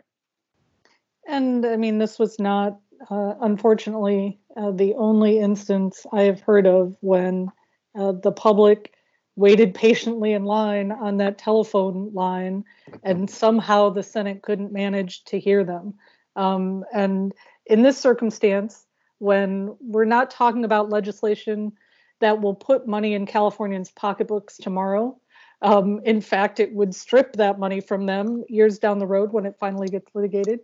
And 1.28 1.66
I 1.66 1.76
mean, 1.76 1.98
this 1.98 2.18
was 2.18 2.40
not, 2.40 2.80
uh, 3.10 3.36
unfortunately, 3.42 4.40
uh, 4.58 4.72
the 4.72 4.96
only 4.96 5.40
instance 5.40 6.06
I 6.12 6.24
have 6.24 6.42
heard 6.42 6.66
of 6.66 6.96
when 7.02 7.52
uh, 7.96 8.14
the 8.14 8.32
public 8.32 8.94
waited 9.36 9.74
patiently 9.74 10.34
in 10.34 10.46
line 10.46 10.92
on 10.92 11.18
that 11.18 11.38
telephone 11.38 12.12
line 12.14 12.64
and 13.04 13.30
somehow 13.30 13.90
the 13.90 14.04
Senate 14.04 14.42
couldn't 14.42 14.74
manage 14.74 15.24
to 15.26 15.40
hear 15.40 15.64
them. 15.64 15.94
Um, 16.36 16.84
and 16.94 17.34
in 17.72 17.82
this 17.82 17.98
circumstance, 17.98 18.86
when 19.20 19.76
we're 19.80 20.06
not 20.06 20.32
talking 20.32 20.66
about 20.66 20.90
legislation 20.90 21.74
that 22.20 22.42
will 22.42 22.56
put 22.56 22.88
money 22.88 23.14
in 23.14 23.26
Californians' 23.26 23.92
pocketbooks 23.92 24.58
tomorrow, 24.58 25.18
um, 25.62 26.02
in 26.06 26.22
fact, 26.22 26.60
it 26.60 26.74
would 26.74 26.94
strip 26.94 27.34
that 27.34 27.60
money 27.60 27.82
from 27.82 28.06
them 28.06 28.44
years 28.50 28.80
down 28.80 29.00
the 29.00 29.08
road 29.08 29.32
when 29.32 29.46
it 29.46 29.56
finally 29.60 29.88
gets 29.88 30.10
litigated 30.14 30.60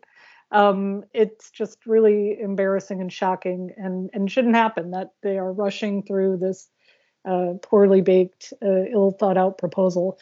um, 0.52 1.04
it's 1.14 1.52
just 1.52 1.86
really 1.86 2.40
embarrassing 2.40 3.02
and 3.02 3.12
shocking 3.12 3.72
and, 3.78 4.10
and 4.14 4.32
shouldn't 4.32 4.56
happen 4.56 4.92
that 4.92 5.12
they 5.22 5.38
are 5.38 5.52
rushing 5.52 6.04
through 6.04 6.38
this 6.38 6.70
uh, 7.26 7.54
poorly 7.62 8.02
baked, 8.02 8.54
uh, 8.64 8.86
ill 8.92 9.12
thought 9.12 9.38
out 9.38 9.58
proposal. 9.58 10.18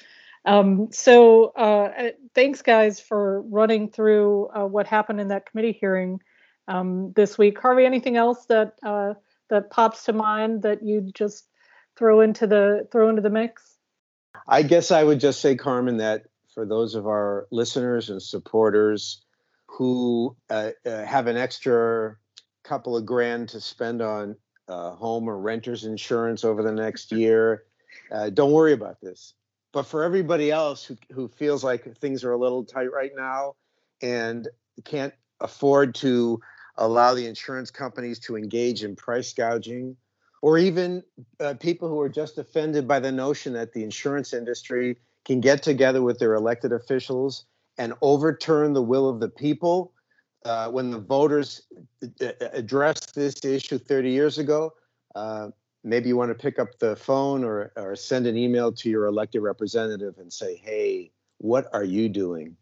Um, 0.46 0.90
so 0.92 1.46
uh, 1.56 2.10
thanks, 2.34 2.62
guys, 2.62 3.00
for 3.00 3.42
running 3.44 3.90
through 3.90 4.48
uh, 4.48 4.66
what 4.66 4.88
happened 4.88 5.20
in 5.20 5.28
that 5.28 5.50
committee 5.50 5.78
hearing 5.80 6.22
um, 6.68 7.14
this 7.16 7.38
week. 7.38 7.60
Harvey, 7.60 7.86
anything 7.86 8.18
else 8.18 8.46
that 8.48 8.76
uh, 8.84 9.14
that 9.50 9.70
pops 9.70 10.06
to 10.06 10.14
mind 10.14 10.64
that 10.64 10.84
you 10.84 11.12
just 11.14 11.48
throw 11.96 12.22
into 12.22 12.48
the 12.48 12.88
throw 12.92 13.10
into 13.10 13.22
the 13.22 13.30
mix? 13.30 13.78
I 14.48 14.64
guess 14.64 14.92
I 14.92 15.04
would 15.04 15.20
just 15.20 15.42
say, 15.42 15.56
Carmen, 15.56 15.98
that 15.98 16.26
for 16.54 16.66
those 16.66 16.96
of 16.96 17.08
our 17.08 17.48
listeners 17.52 18.10
and 18.10 18.22
supporters 18.22 19.24
who 19.68 20.36
uh, 20.50 20.72
uh, 20.86 21.04
have 21.04 21.28
an 21.28 21.38
extra 21.38 22.18
couple 22.64 22.96
of 22.96 23.06
grand 23.06 23.50
to 23.50 23.62
spend 23.62 24.02
on 24.02 24.36
uh, 24.68 24.92
home 24.92 25.30
or 25.30 25.38
renter's 25.38 25.84
insurance 25.84 26.44
over 26.44 26.64
the 26.64 26.72
next 26.72 27.12
year, 27.12 27.64
uh, 28.12 28.30
don't 28.30 28.52
worry 28.52 28.74
about 28.74 29.00
this. 29.02 29.34
But 29.74 29.84
for 29.84 30.04
everybody 30.04 30.52
else 30.52 30.86
who, 30.86 30.96
who 31.12 31.28
feels 31.28 31.64
like 31.64 31.98
things 31.98 32.24
are 32.24 32.32
a 32.32 32.38
little 32.38 32.64
tight 32.64 32.92
right 32.94 33.12
now 33.16 33.56
and 34.02 34.48
can't 34.86 35.14
afford 35.42 35.96
to 35.96 36.40
allow 36.78 37.14
the 37.14 37.26
insurance 37.26 37.72
companies 37.72 38.20
to 38.20 38.36
engage 38.36 38.84
in 38.84 38.96
price 38.96 39.34
gouging, 39.34 39.96
or 40.42 40.58
even 40.58 41.04
uh, 41.40 41.54
people 41.60 41.90
who 41.90 42.00
are 42.00 42.10
just 42.10 42.38
offended 42.38 42.88
by 42.88 43.00
the 43.00 43.12
notion 43.12 43.54
that 43.54 43.74
the 43.74 43.84
insurance 43.84 44.34
industry 44.34 44.98
can 45.26 45.42
get 45.42 45.64
together 45.64 46.02
with 46.02 46.20
their 46.20 46.36
elected 46.36 46.72
officials 46.72 47.46
and 47.78 47.94
overturn 48.02 48.74
the 48.74 48.82
will 48.82 49.10
of 49.10 49.20
the 49.20 49.30
people 49.30 49.92
uh, 50.46 50.70
when 50.70 50.92
the 50.92 51.00
voters 51.00 51.64
uh, 52.04 52.26
uh, 52.26 52.32
addressed 52.54 53.16
this 53.16 53.44
issue 53.44 53.80
30 53.80 54.12
years 54.12 54.38
ago. 54.38 54.74
Uh, 55.16 55.50
maybe 55.84 56.10
you 56.10 56.16
want 56.16 56.30
to 56.30 56.36
pick 56.36 56.60
up 56.60 56.78
the 56.80 56.96
phone 56.96 57.44
or, 57.44 57.72
or 57.76 57.96
send 57.96 58.28
an 58.28 58.38
email 58.38 58.72
to 58.72 58.90
your 58.90 59.06
elected 59.08 59.42
representative 59.42 60.18
and 60.20 60.32
say, 60.32 60.56
hey, 60.56 61.12
what 61.40 61.68
are 61.74 61.84
you 61.84 62.08
doing? 62.08 62.56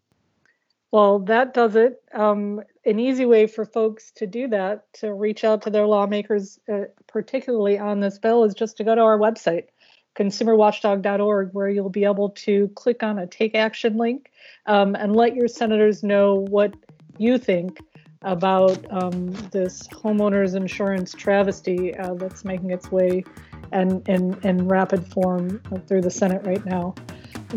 Well, 0.93 1.17
that 1.21 1.55
does 1.55 1.75
it. 1.75 2.03
Um, 2.13 2.61
an 2.85 2.99
easy 2.99 3.25
way 3.25 3.47
for 3.47 3.65
folks 3.65 4.11
to 4.17 4.27
do 4.27 4.47
that, 4.49 4.93
to 4.93 5.11
reach 5.11 5.43
out 5.43 5.63
to 5.63 5.71
their 5.71 5.87
lawmakers, 5.87 6.59
uh, 6.71 6.81
particularly 7.07 7.79
on 7.79 7.99
this 7.99 8.19
bill, 8.19 8.43
is 8.43 8.53
just 8.53 8.77
to 8.77 8.83
go 8.83 8.93
to 8.93 9.01
our 9.01 9.17
website, 9.17 9.69
consumerwatchdog.org, 10.15 11.49
where 11.51 11.67
you'll 11.67 11.89
be 11.89 12.03
able 12.03 12.29
to 12.29 12.67
click 12.75 13.01
on 13.01 13.17
a 13.17 13.25
take 13.25 13.55
action 13.55 13.97
link 13.97 14.29
um, 14.67 14.93
and 14.93 15.15
let 15.15 15.35
your 15.35 15.47
senators 15.47 16.03
know 16.03 16.35
what 16.35 16.75
you 17.17 17.39
think 17.39 17.79
about 18.21 18.85
um, 18.91 19.31
this 19.49 19.87
homeowners 19.87 20.55
insurance 20.55 21.11
travesty 21.11 21.97
uh, 21.97 22.13
that's 22.13 22.45
making 22.45 22.69
its 22.69 22.91
way 22.91 23.23
and 23.71 24.07
in, 24.07 24.39
in 24.43 24.67
rapid 24.67 25.11
form 25.11 25.59
through 25.87 26.01
the 26.01 26.11
Senate 26.11 26.45
right 26.45 26.63
now. 26.67 26.93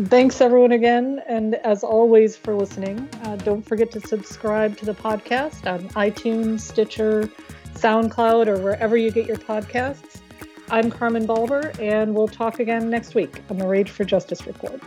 Thanks, 0.05 0.41
everyone, 0.41 0.73
again. 0.73 1.23
And 1.27 1.55
as 1.55 1.83
always, 1.83 2.37
for 2.37 2.53
listening. 2.53 3.09
Uh, 3.23 3.35
don't 3.37 3.63
forget 3.63 3.89
to 3.93 3.99
subscribe 3.99 4.77
to 4.77 4.85
the 4.85 4.93
podcast 4.93 5.65
on 5.65 5.89
iTunes, 5.89 6.59
Stitcher, 6.59 7.31
SoundCloud, 7.73 8.45
or 8.45 8.59
wherever 8.59 8.95
you 8.95 9.09
get 9.09 9.25
your 9.25 9.37
podcasts. 9.37 10.21
I'm 10.69 10.91
Carmen 10.91 11.25
Balber, 11.25 11.75
and 11.79 12.13
we'll 12.13 12.27
talk 12.27 12.59
again 12.59 12.91
next 12.91 13.15
week 13.15 13.41
on 13.49 13.57
the 13.57 13.67
Rage 13.67 13.89
for 13.89 14.03
Justice 14.03 14.45
Report. 14.45 14.79